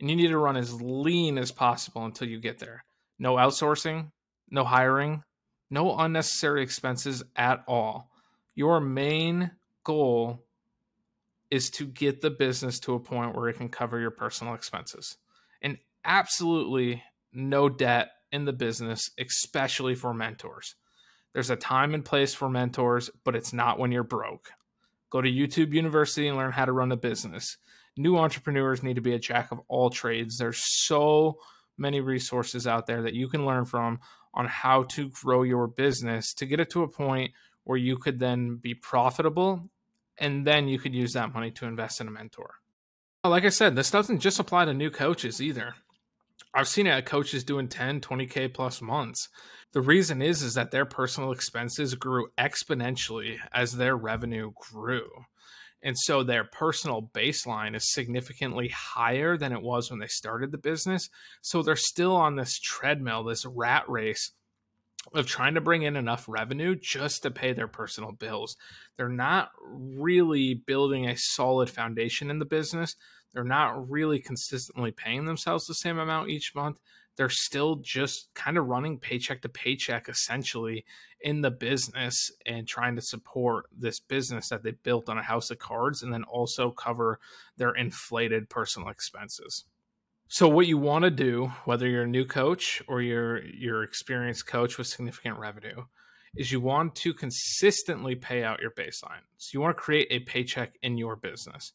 And 0.00 0.10
you 0.10 0.16
need 0.16 0.28
to 0.28 0.38
run 0.38 0.56
as 0.56 0.80
lean 0.80 1.38
as 1.38 1.52
possible 1.52 2.04
until 2.04 2.28
you 2.28 2.40
get 2.40 2.58
there. 2.58 2.84
No 3.18 3.36
outsourcing, 3.36 4.10
no 4.52 4.64
hiring, 4.64 5.24
no 5.70 5.98
unnecessary 5.98 6.62
expenses 6.62 7.24
at 7.34 7.64
all. 7.66 8.10
Your 8.54 8.78
main 8.80 9.50
goal 9.82 10.44
is 11.50 11.70
to 11.70 11.86
get 11.86 12.20
the 12.20 12.30
business 12.30 12.78
to 12.80 12.94
a 12.94 13.00
point 13.00 13.34
where 13.34 13.48
it 13.48 13.56
can 13.56 13.68
cover 13.68 13.98
your 13.98 14.10
personal 14.10 14.54
expenses. 14.54 15.16
And 15.62 15.78
absolutely 16.04 17.02
no 17.32 17.68
debt 17.68 18.10
in 18.30 18.44
the 18.44 18.52
business, 18.52 19.10
especially 19.18 19.94
for 19.94 20.14
mentors. 20.14 20.74
There's 21.32 21.50
a 21.50 21.56
time 21.56 21.94
and 21.94 22.04
place 22.04 22.34
for 22.34 22.48
mentors, 22.48 23.10
but 23.24 23.34
it's 23.34 23.54
not 23.54 23.78
when 23.78 23.90
you're 23.90 24.04
broke. 24.04 24.50
Go 25.10 25.22
to 25.22 25.30
YouTube 25.30 25.72
University 25.72 26.28
and 26.28 26.36
learn 26.36 26.52
how 26.52 26.66
to 26.66 26.72
run 26.72 26.92
a 26.92 26.96
business. 26.96 27.56
New 27.96 28.18
entrepreneurs 28.18 28.82
need 28.82 28.96
to 28.96 29.02
be 29.02 29.14
a 29.14 29.18
jack 29.18 29.50
of 29.50 29.60
all 29.68 29.88
trades. 29.88 30.36
There's 30.36 30.62
so 30.62 31.38
many 31.78 32.00
resources 32.00 32.66
out 32.66 32.86
there 32.86 33.02
that 33.02 33.14
you 33.14 33.28
can 33.28 33.46
learn 33.46 33.64
from 33.64 34.00
on 34.34 34.46
how 34.46 34.84
to 34.84 35.10
grow 35.10 35.42
your 35.42 35.66
business 35.66 36.32
to 36.34 36.46
get 36.46 36.60
it 36.60 36.70
to 36.70 36.82
a 36.82 36.88
point 36.88 37.32
where 37.64 37.78
you 37.78 37.96
could 37.96 38.18
then 38.18 38.56
be 38.56 38.74
profitable 38.74 39.70
and 40.18 40.46
then 40.46 40.68
you 40.68 40.78
could 40.78 40.94
use 40.94 41.12
that 41.12 41.32
money 41.32 41.50
to 41.50 41.66
invest 41.66 42.00
in 42.00 42.08
a 42.08 42.10
mentor. 42.10 42.54
Like 43.24 43.44
I 43.44 43.50
said, 43.50 43.76
this 43.76 43.90
doesn't 43.90 44.20
just 44.20 44.40
apply 44.40 44.64
to 44.64 44.74
new 44.74 44.90
coaches 44.90 45.40
either. 45.40 45.74
I've 46.54 46.68
seen 46.68 46.86
it 46.86 46.90
at 46.90 47.06
coaches 47.06 47.44
doing 47.44 47.68
10, 47.68 48.00
20K 48.00 48.52
plus 48.52 48.82
months. 48.82 49.28
The 49.72 49.80
reason 49.80 50.20
is 50.20 50.42
is 50.42 50.54
that 50.54 50.70
their 50.70 50.84
personal 50.84 51.32
expenses 51.32 51.94
grew 51.94 52.28
exponentially 52.36 53.38
as 53.52 53.72
their 53.72 53.96
revenue 53.96 54.52
grew. 54.54 55.08
And 55.82 55.98
so 55.98 56.22
their 56.22 56.44
personal 56.44 57.10
baseline 57.12 57.74
is 57.74 57.92
significantly 57.92 58.68
higher 58.68 59.36
than 59.36 59.52
it 59.52 59.62
was 59.62 59.90
when 59.90 59.98
they 59.98 60.06
started 60.06 60.52
the 60.52 60.58
business. 60.58 61.08
So 61.40 61.62
they're 61.62 61.76
still 61.76 62.14
on 62.14 62.36
this 62.36 62.58
treadmill, 62.58 63.24
this 63.24 63.44
rat 63.44 63.88
race 63.88 64.32
of 65.12 65.26
trying 65.26 65.54
to 65.54 65.60
bring 65.60 65.82
in 65.82 65.96
enough 65.96 66.26
revenue 66.28 66.76
just 66.80 67.22
to 67.22 67.30
pay 67.30 67.52
their 67.52 67.66
personal 67.66 68.12
bills. 68.12 68.56
They're 68.96 69.08
not 69.08 69.50
really 69.60 70.54
building 70.54 71.08
a 71.08 71.16
solid 71.16 71.68
foundation 71.68 72.30
in 72.30 72.38
the 72.38 72.44
business. 72.44 72.94
They're 73.32 73.42
not 73.42 73.90
really 73.90 74.20
consistently 74.20 74.92
paying 74.92 75.24
themselves 75.24 75.66
the 75.66 75.74
same 75.74 75.98
amount 75.98 76.30
each 76.30 76.54
month. 76.54 76.78
They're 77.16 77.28
still 77.28 77.76
just 77.76 78.28
kind 78.34 78.56
of 78.56 78.66
running 78.66 78.98
paycheck 78.98 79.42
to 79.42 79.48
paycheck 79.48 80.08
essentially 80.08 80.84
in 81.20 81.40
the 81.40 81.50
business 81.50 82.30
and 82.46 82.66
trying 82.66 82.96
to 82.96 83.02
support 83.02 83.66
this 83.76 84.00
business 84.00 84.48
that 84.48 84.62
they 84.62 84.72
built 84.72 85.08
on 85.08 85.18
a 85.18 85.22
house 85.22 85.50
of 85.50 85.58
cards 85.58 86.02
and 86.02 86.12
then 86.12 86.24
also 86.24 86.70
cover 86.70 87.20
their 87.56 87.72
inflated 87.72 88.48
personal 88.48 88.88
expenses. 88.88 89.64
So 90.28 90.48
what 90.48 90.66
you 90.66 90.78
want 90.78 91.04
to 91.04 91.10
do, 91.10 91.52
whether 91.66 91.86
you're 91.86 92.04
a 92.04 92.08
new 92.08 92.24
coach 92.24 92.82
or 92.88 93.02
you're 93.02 93.44
your 93.44 93.82
experienced 93.82 94.46
coach 94.46 94.78
with 94.78 94.86
significant 94.86 95.38
revenue, 95.38 95.84
is 96.34 96.50
you 96.50 96.60
want 96.60 96.94
to 96.94 97.12
consistently 97.12 98.14
pay 98.14 98.42
out 98.42 98.62
your 98.62 98.70
baseline. 98.70 99.20
So 99.36 99.50
you 99.52 99.60
want 99.60 99.76
to 99.76 99.82
create 99.82 100.08
a 100.10 100.20
paycheck 100.20 100.78
in 100.82 100.96
your 100.96 101.16
business. 101.16 101.72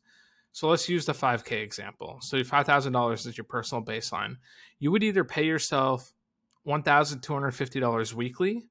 So 0.58 0.70
let's 0.70 0.90
use 0.90 1.06
the 1.06 1.14
5K 1.14 1.62
example. 1.62 2.18
So 2.20 2.36
$5,000 2.36 3.28
is 3.28 3.38
your 3.38 3.44
personal 3.44 3.86
baseline. 3.86 4.38
You 4.80 4.92
would 4.92 5.04
either 5.04 5.24
pay 5.24 5.46
yourself 5.46 6.12
$1,250 6.68 8.14
weekly, 8.14 8.68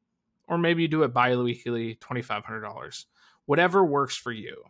or 0.48 0.58
maybe 0.58 0.82
you 0.82 0.88
do 0.88 1.04
it 1.04 1.14
bi-weekly, 1.14 1.94
$2,500. 1.94 3.04
Whatever 3.44 3.84
works 3.84 4.16
for 4.16 4.32
you. 4.32 4.64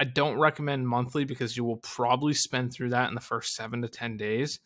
I 0.00 0.04
don't 0.04 0.38
recommend 0.38 0.88
monthly 0.88 1.26
because 1.26 1.58
you 1.58 1.64
will 1.64 1.76
probably 1.76 2.32
spend 2.32 2.72
through 2.72 2.88
that 2.88 3.10
in 3.10 3.14
the 3.14 3.20
first 3.20 3.52
seven 3.52 3.82
to 3.82 3.88
10 3.88 4.16
days. 4.16 4.58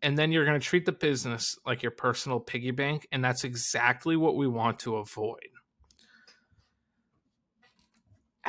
And 0.00 0.16
then 0.16 0.30
you're 0.30 0.46
going 0.46 0.60
to 0.60 0.64
treat 0.64 0.86
the 0.86 0.92
business 0.92 1.56
like 1.66 1.82
your 1.82 1.90
personal 1.90 2.38
piggy 2.38 2.70
bank. 2.70 3.08
And 3.10 3.24
that's 3.24 3.42
exactly 3.42 4.16
what 4.16 4.36
we 4.36 4.46
want 4.46 4.78
to 4.80 4.98
avoid. 4.98 5.48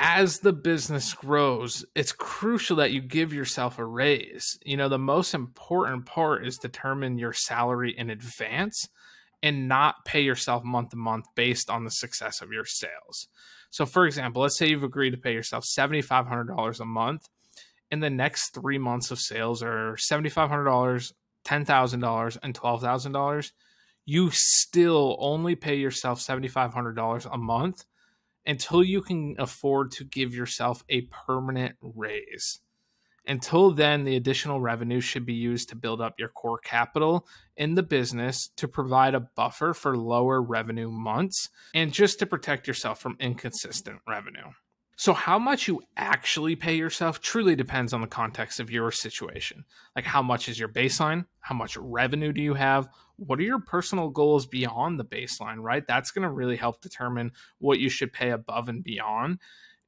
As 0.01 0.39
the 0.39 0.53
business 0.53 1.13
grows, 1.13 1.83
it's 1.93 2.13
crucial 2.13 2.77
that 2.77 2.93
you 2.93 3.01
give 3.01 3.33
yourself 3.33 3.77
a 3.77 3.85
raise. 3.85 4.57
You 4.63 4.77
know, 4.77 4.87
the 4.87 4.97
most 4.97 5.33
important 5.33 6.05
part 6.05 6.47
is 6.47 6.57
determine 6.57 7.17
your 7.17 7.33
salary 7.33 7.93
in 7.97 8.09
advance 8.09 8.87
and 9.43 9.67
not 9.67 10.05
pay 10.05 10.21
yourself 10.21 10.63
month 10.63 10.91
to 10.91 10.95
month 10.95 11.25
based 11.35 11.69
on 11.69 11.83
the 11.83 11.91
success 11.91 12.41
of 12.41 12.53
your 12.53 12.63
sales. 12.63 13.27
So, 13.71 13.85
for 13.85 14.05
example, 14.05 14.41
let's 14.41 14.57
say 14.57 14.69
you've 14.69 14.83
agreed 14.83 15.11
to 15.11 15.17
pay 15.17 15.33
yourself 15.33 15.65
$7,500 15.65 16.79
a 16.79 16.85
month, 16.85 17.27
and 17.91 18.01
the 18.01 18.09
next 18.09 18.53
three 18.53 18.77
months 18.77 19.11
of 19.11 19.19
sales 19.19 19.61
are 19.61 19.97
$7,500, 19.97 21.11
$10,000, 21.45 22.37
and 22.41 22.53
$12,000. 22.53 23.51
You 24.05 24.29
still 24.31 25.17
only 25.19 25.55
pay 25.55 25.75
yourself 25.75 26.21
$7,500 26.21 27.27
a 27.29 27.37
month 27.37 27.83
until 28.49 28.83
you 28.83 28.99
can 28.99 29.35
afford 29.37 29.91
to 29.91 30.03
give 30.03 30.33
yourself 30.33 30.83
a 30.89 31.01
permanent 31.01 31.75
raise. 31.81 32.61
Until 33.27 33.71
then, 33.71 34.05
the 34.05 34.15
additional 34.15 34.59
revenue 34.59 35.01
should 35.01 35.23
be 35.23 35.35
used 35.35 35.69
to 35.69 35.75
build 35.75 36.01
up 36.01 36.15
your 36.17 36.29
core 36.29 36.57
capital 36.57 37.27
in 37.55 37.75
the 37.75 37.83
business 37.83 38.49
to 38.55 38.67
provide 38.67 39.13
a 39.13 39.19
buffer 39.19 39.75
for 39.75 39.95
lower 39.95 40.41
revenue 40.41 40.89
months 40.89 41.49
and 41.75 41.93
just 41.93 42.17
to 42.17 42.25
protect 42.25 42.67
yourself 42.67 42.99
from 42.99 43.17
inconsistent 43.19 43.99
revenue. 44.07 44.49
So, 44.95 45.13
how 45.13 45.37
much 45.37 45.67
you 45.67 45.83
actually 45.95 46.55
pay 46.55 46.73
yourself 46.73 47.21
truly 47.21 47.55
depends 47.55 47.93
on 47.93 48.01
the 48.01 48.07
context 48.07 48.59
of 48.59 48.71
your 48.71 48.91
situation. 48.91 49.63
Like, 49.95 50.05
how 50.05 50.23
much 50.23 50.49
is 50.49 50.59
your 50.59 50.69
baseline? 50.69 51.25
How 51.39 51.53
much 51.53 51.77
revenue 51.77 52.33
do 52.33 52.41
you 52.41 52.55
have? 52.55 52.89
What 53.19 53.39
are 53.39 53.43
your 53.43 53.59
personal 53.59 54.09
goals 54.09 54.45
beyond 54.45 54.99
the 54.99 55.05
baseline, 55.05 55.57
right? 55.57 55.85
That's 55.85 56.11
going 56.11 56.23
to 56.23 56.31
really 56.31 56.57
help 56.57 56.81
determine 56.81 57.31
what 57.59 57.79
you 57.79 57.89
should 57.89 58.13
pay 58.13 58.31
above 58.31 58.69
and 58.69 58.83
beyond. 58.83 59.39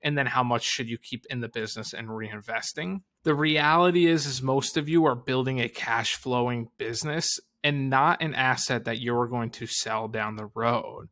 And 0.03 0.17
then, 0.17 0.25
how 0.25 0.43
much 0.43 0.63
should 0.63 0.89
you 0.89 0.97
keep 0.97 1.25
in 1.29 1.41
the 1.41 1.47
business 1.47 1.93
and 1.93 2.07
reinvesting? 2.07 3.01
the 3.23 3.35
reality 3.35 4.07
is 4.07 4.25
is 4.25 4.41
most 4.41 4.77
of 4.77 4.89
you 4.89 5.05
are 5.05 5.15
building 5.15 5.59
a 5.59 5.69
cash 5.69 6.15
flowing 6.15 6.69
business 6.77 7.39
and 7.63 7.89
not 7.89 8.21
an 8.21 8.33
asset 8.33 8.85
that 8.85 9.00
you're 9.00 9.27
going 9.27 9.51
to 9.51 9.67
sell 9.67 10.07
down 10.07 10.35
the 10.35 10.50
road. 10.55 11.09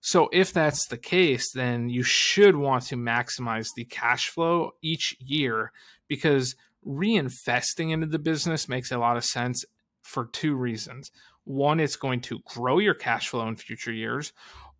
So 0.00 0.28
if 0.32 0.52
that's 0.52 0.86
the 0.86 0.98
case, 0.98 1.52
then 1.52 1.88
you 1.88 2.02
should 2.02 2.56
want 2.56 2.84
to 2.86 2.96
maximize 2.96 3.68
the 3.76 3.84
cash 3.84 4.28
flow 4.28 4.72
each 4.82 5.16
year 5.20 5.70
because 6.08 6.56
reinvesting 6.84 7.92
into 7.92 8.06
the 8.06 8.18
business 8.18 8.68
makes 8.68 8.90
a 8.90 8.98
lot 8.98 9.16
of 9.16 9.24
sense 9.24 9.64
for 10.02 10.26
two 10.26 10.56
reasons. 10.56 11.12
One, 11.44 11.80
it's 11.80 11.96
going 11.96 12.20
to 12.22 12.40
grow 12.44 12.78
your 12.78 12.94
cash 12.94 13.28
flow 13.28 13.48
in 13.48 13.56
future 13.56 13.92
years, 13.92 14.32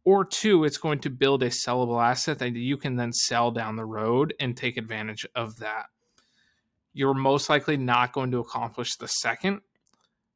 or 0.05 0.25
two, 0.25 0.65
it's 0.65 0.79
going 0.79 1.01
to 1.01 1.11
build 1.11 1.43
a 1.43 1.49
sellable 1.49 2.03
asset 2.03 2.39
that 2.41 2.51
you 2.53 2.77
can 2.77 2.97
then 2.97 3.13
sell 3.13 3.51
down 3.51 3.77
the 3.77 3.85
road 3.85 4.35
and 4.41 4.57
take 4.57 4.77
advantage 4.77 5.27
of 5.35 5.59
that 5.59 5.87
you're 6.93 7.15
most 7.15 7.49
likely 7.49 7.77
not 7.77 8.13
going 8.13 8.31
to 8.31 8.39
accomplish 8.39 8.97
the 8.97 9.09
second. 9.09 9.61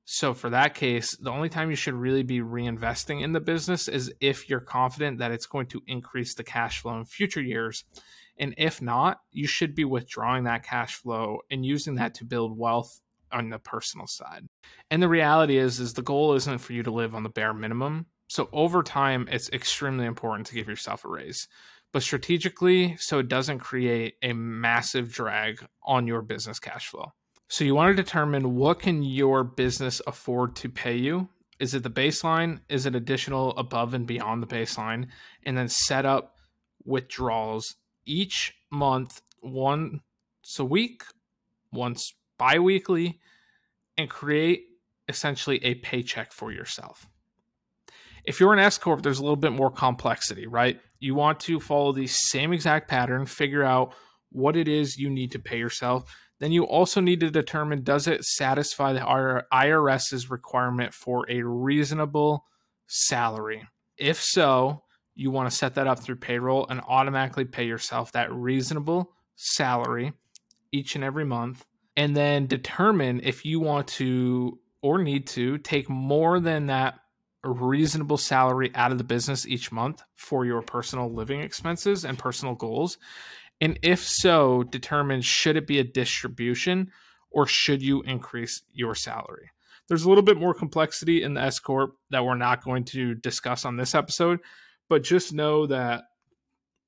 So, 0.04 0.35
for 0.35 0.50
that 0.50 0.75
case, 0.75 1.16
the 1.16 1.30
only 1.30 1.49
time 1.49 1.68
you 1.68 1.76
should 1.76 1.95
really 1.95 2.23
be 2.23 2.40
reinvesting 2.40 3.23
in 3.23 3.33
the 3.33 3.40
business 3.40 3.88
is 3.88 4.12
if 4.21 4.49
you're 4.49 4.61
confident 4.61 5.18
that 5.18 5.33
it's 5.33 5.47
going 5.47 5.66
to 5.68 5.83
increase 5.87 6.35
the 6.35 6.45
cash 6.45 6.80
flow 6.80 6.97
in 6.97 7.04
future 7.04 7.42
years. 7.42 7.85
And 8.38 8.54
if 8.56 8.80
not, 8.80 9.18
you 9.33 9.47
should 9.47 9.75
be 9.75 9.85
withdrawing 9.85 10.45
that 10.45 10.62
cash 10.62 10.95
flow 10.95 11.38
and 11.50 11.66
using 11.66 11.97
that 11.97 12.14
to 12.14 12.25
build 12.25 12.56
wealth 12.56 13.00
on 13.37 13.50
the 13.50 13.59
personal 13.59 14.07
side. 14.07 14.47
And 14.90 15.02
the 15.02 15.09
reality 15.09 15.57
is 15.59 15.81
is 15.81 15.95
the 15.95 16.02
goal 16.02 16.35
isn't 16.35 16.59
for 16.59 16.73
you 16.73 16.83
to 16.83 16.90
live 16.90 17.14
on 17.14 17.23
the 17.23 17.28
bare 17.28 17.55
minimum. 17.55 18.07
So 18.28 18.49
over 18.52 18.83
time 18.83 19.28
it's 19.31 19.50
extremely 19.50 20.07
important 20.07 20.47
to 20.49 20.55
give 20.55 20.69
yourself 20.69 21.05
a 21.05 21.09
raise 21.09 21.47
but 21.97 22.02
strategically 22.02 22.95
so 22.99 23.19
it 23.19 23.28
doesn't 23.28 23.61
create 23.61 24.16
a 24.23 24.33
massive 24.35 25.11
drag 25.11 25.66
on 25.83 26.07
your 26.07 26.23
business 26.23 26.59
cash 26.59 26.88
flow. 26.88 27.12
So 27.49 27.64
you 27.64 27.75
want 27.75 27.97
to 27.97 28.02
determine 28.02 28.57
what 28.57 28.81
can 28.81 29.02
your 29.02 29.45
business 29.45 30.02
afford 30.07 30.57
to 30.57 30.69
pay 30.69 30.97
you? 30.97 31.28
Is 31.59 31.73
it 31.73 31.85
the 31.85 31.90
baseline? 31.90 32.61
Is 32.69 32.85
it 32.85 32.95
additional 32.95 33.57
above 33.57 33.95
and 33.95 34.07
beyond 34.07 34.43
the 34.43 34.47
baseline? 34.47 35.07
And 35.45 35.57
then 35.57 35.69
set 35.69 36.05
up 36.05 36.37
withdrawals 36.85 37.76
each 38.05 38.55
month, 38.71 39.23
once 39.40 40.02
a 40.59 40.64
week, 40.64 41.02
once 41.73 42.14
bi-weekly, 42.38 43.21
and 43.99 44.11
create 44.11 44.64
essentially 45.09 45.64
a 45.64 45.75
paycheck 45.76 46.33
for 46.33 46.52
yourself. 46.52 47.09
If 48.25 48.40
you're 48.40 48.52
an 48.52 48.59
S 48.59 48.76
corp, 48.76 49.02
there's 49.02 49.21
a 49.21 49.23
little 49.23 49.37
bit 49.37 49.52
more 49.52 49.71
complexity, 49.71 50.47
right? 50.47 50.81
You 50.99 51.14
want 51.14 51.40
to 51.40 51.61
follow 51.61 51.93
the 51.93 52.09
same 52.09 52.52
exact 52.52 52.88
pattern, 52.88 53.25
figure 53.25 53.62
out 53.62 53.95
what 54.31 54.57
it 54.57 54.69
is 54.69 54.99
you 54.99 55.09
need 55.09 55.33
to 55.33 55.38
pay 55.38 55.59
yourself. 55.59 56.12
Then 56.38 56.52
you 56.52 56.64
also 56.64 57.00
need 57.00 57.21
to 57.21 57.31
determine 57.31 57.83
does 57.83 58.09
it 58.09 58.25
satisfy 58.25 58.93
the 58.93 59.45
IRS's 59.52 60.28
requirement 60.28 60.93
for 60.93 61.25
a 61.31 61.43
reasonable 61.43 62.45
salary? 62.87 63.66
If 63.97 64.21
so, 64.21 64.83
you 65.14 65.31
want 65.31 65.50
to 65.50 65.57
set 65.57 65.76
that 65.76 65.87
up 65.87 66.00
through 66.00 66.16
payroll 66.16 66.66
and 66.69 66.83
automatically 66.87 67.47
pay 67.47 67.64
yourself 67.64 68.12
that 68.12 68.31
reasonable 68.33 69.12
salary 69.37 70.12
each 70.73 70.95
and 70.95 71.05
every 71.05 71.25
month. 71.25 71.64
And 71.97 72.15
then 72.15 72.47
determine 72.47 73.21
if 73.23 73.45
you 73.45 73.61
want 73.61 73.88
to 73.88 74.59
or 74.83 75.03
need 75.03 75.26
to 75.29 75.59
take 75.59 75.88
more 75.88 76.41
than 76.41 76.67
that 76.67 77.00
reasonable 77.43 78.19
salary 78.19 78.71
out 78.75 78.93
of 78.93 78.99
the 78.99 79.05
business 79.05 79.47
each 79.47 79.73
month 79.73 80.03
for 80.17 80.45
your 80.45 80.62
personal 80.62 81.12
living 81.12 81.41
expenses 81.41 82.05
and 82.05 82.19
personal 82.19 82.55
goals? 82.55 82.99
And 83.61 83.79
if 83.83 84.05
so, 84.05 84.62
determine 84.65 85.23
should 85.23 85.57
it 85.57 85.67
be 85.67 85.79
a 85.79 85.85
distribution 85.85 86.91
or 87.31 87.47
should 87.47 87.83
you 87.83 88.03
increase 88.03 88.62
your 88.73 88.95
salary? 88.95 89.50
There's 89.88 90.05
a 90.05 90.09
little 90.09 90.25
bit 90.25 90.38
more 90.38 90.53
complexity 90.53 91.23
in 91.23 91.35
the 91.35 91.43
S 91.43 91.59
Corp 91.59 91.95
that 92.11 92.25
we're 92.25 92.35
not 92.35 92.65
going 92.65 92.85
to 92.87 93.15
discuss 93.15 93.65
on 93.65 93.76
this 93.76 93.95
episode, 93.95 94.41
but 94.88 95.03
just 95.03 95.33
know 95.33 95.67
that 95.67 96.05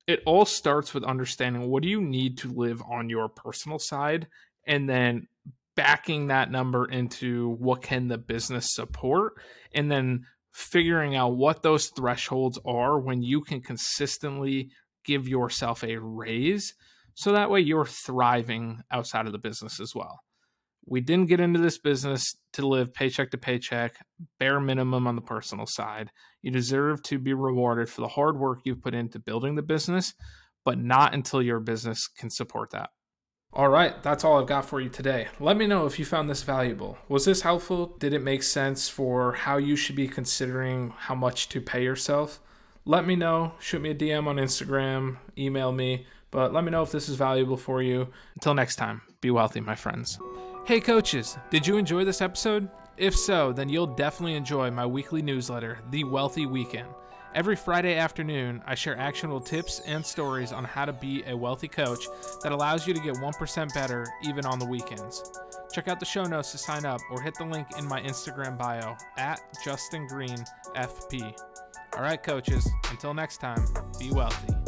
it 0.05 0.21
all 0.25 0.45
starts 0.45 0.93
with 0.93 1.03
understanding 1.03 1.69
what 1.69 1.83
do 1.83 1.89
you 1.89 2.01
need 2.01 2.39
to 2.39 2.51
live 2.51 2.81
on 2.89 3.09
your 3.09 3.29
personal 3.29 3.79
side 3.79 4.27
and 4.65 4.89
then 4.89 5.27
backing 5.75 6.27
that 6.27 6.51
number 6.51 6.85
into 6.85 7.55
what 7.59 7.81
can 7.81 8.07
the 8.07 8.17
business 8.17 8.73
support 8.73 9.33
and 9.73 9.91
then 9.91 10.25
figuring 10.53 11.15
out 11.15 11.35
what 11.37 11.61
those 11.63 11.87
thresholds 11.87 12.59
are 12.65 12.99
when 12.99 13.21
you 13.21 13.41
can 13.41 13.61
consistently 13.61 14.69
give 15.05 15.27
yourself 15.27 15.83
a 15.83 15.97
raise 15.97 16.73
so 17.15 17.31
that 17.33 17.49
way 17.49 17.59
you're 17.59 17.85
thriving 17.85 18.81
outside 18.91 19.25
of 19.25 19.31
the 19.31 19.37
business 19.39 19.79
as 19.79 19.93
well 19.95 20.19
We 20.85 21.01
didn't 21.01 21.27
get 21.29 21.39
into 21.39 21.59
this 21.59 21.77
business 21.77 22.35
to 22.53 22.67
live 22.67 22.93
paycheck 22.93 23.31
to 23.31 23.37
paycheck, 23.37 23.95
bare 24.39 24.59
minimum 24.59 25.07
on 25.07 25.15
the 25.15 25.21
personal 25.21 25.65
side. 25.67 26.11
You 26.41 26.51
deserve 26.51 27.03
to 27.03 27.19
be 27.19 27.33
rewarded 27.33 27.89
for 27.89 28.01
the 28.01 28.07
hard 28.07 28.37
work 28.39 28.59
you've 28.63 28.81
put 28.81 28.95
into 28.95 29.19
building 29.19 29.55
the 29.55 29.61
business, 29.61 30.13
but 30.65 30.79
not 30.79 31.13
until 31.13 31.41
your 31.41 31.59
business 31.59 32.07
can 32.07 32.29
support 32.29 32.71
that. 32.71 32.89
All 33.51 33.67
right, 33.69 34.01
that's 34.03 34.23
all 34.23 34.39
I've 34.39 34.45
got 34.45 34.65
for 34.65 34.79
you 34.79 34.89
today. 34.89 35.27
Let 35.39 35.57
me 35.57 35.65
know 35.65 35.87
if 35.87 35.97
you 35.97 36.05
found 36.05 36.29
this 36.29 36.43
valuable. 36.43 36.99
Was 37.07 37.25
this 37.25 37.41
helpful? 37.41 37.87
Did 37.97 38.13
it 38.13 38.21
make 38.21 38.43
sense 38.43 38.87
for 38.87 39.33
how 39.33 39.57
you 39.57 39.75
should 39.75 39.95
be 39.95 40.07
considering 40.07 40.93
how 40.95 41.15
much 41.15 41.49
to 41.49 41.59
pay 41.59 41.83
yourself? 41.83 42.39
Let 42.85 43.07
me 43.07 43.15
know. 43.15 43.53
Shoot 43.59 43.81
me 43.81 43.89
a 43.89 43.95
DM 43.95 44.27
on 44.27 44.35
Instagram, 44.35 45.17
email 45.35 45.71
me, 45.71 46.05
but 46.29 46.53
let 46.53 46.63
me 46.63 46.69
know 46.69 46.83
if 46.83 46.91
this 46.91 47.09
is 47.09 47.15
valuable 47.15 47.57
for 47.57 47.81
you. 47.81 48.09
Until 48.35 48.53
next 48.53 48.75
time, 48.75 49.01
be 49.19 49.31
wealthy, 49.31 49.61
my 49.61 49.75
friends. 49.75 50.19
Hey, 50.65 50.79
coaches, 50.79 51.35
did 51.49 51.65
you 51.65 51.77
enjoy 51.77 52.05
this 52.05 52.21
episode? 52.21 52.69
If 52.97 53.15
so, 53.15 53.51
then 53.51 53.67
you'll 53.67 53.87
definitely 53.87 54.35
enjoy 54.35 54.69
my 54.69 54.85
weekly 54.85 55.23
newsletter, 55.23 55.79
The 55.89 56.03
Wealthy 56.03 56.45
Weekend. 56.45 56.89
Every 57.35 57.55
Friday 57.55 57.95
afternoon, 57.95 58.63
I 58.65 58.73
share 58.73 58.97
actionable 58.97 59.39
tips 59.39 59.81
and 59.85 60.03
stories 60.03 60.51
on 60.51 60.63
how 60.63 60.85
to 60.85 60.93
be 60.93 61.23
a 61.27 61.37
wealthy 61.37 61.67
coach 61.67 62.03
that 62.41 62.51
allows 62.51 62.87
you 62.87 62.93
to 62.95 62.99
get 62.99 63.15
1% 63.15 63.73
better 63.73 64.07
even 64.23 64.47
on 64.47 64.57
the 64.57 64.65
weekends. 64.65 65.31
Check 65.71 65.87
out 65.87 65.99
the 65.99 66.07
show 66.07 66.23
notes 66.23 66.51
to 66.53 66.57
sign 66.57 66.85
up 66.85 66.99
or 67.11 67.21
hit 67.21 67.35
the 67.37 67.45
link 67.45 67.67
in 67.77 67.87
my 67.87 68.01
Instagram 68.01 68.57
bio 68.57 68.97
at 69.17 69.39
Justin 69.63 70.07
Green 70.07 70.43
FP. 70.75 71.39
All 71.95 72.01
right, 72.01 72.21
coaches, 72.21 72.67
until 72.89 73.13
next 73.13 73.37
time, 73.37 73.63
be 73.99 74.09
wealthy. 74.09 74.58